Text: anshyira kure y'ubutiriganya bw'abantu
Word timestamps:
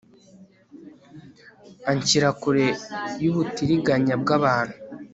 anshyira 1.91 2.29
kure 2.41 2.67
y'ubutiriganya 3.23 4.15
bw'abantu 4.21 4.75